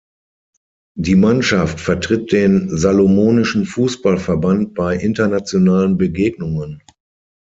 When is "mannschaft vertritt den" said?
1.13-2.75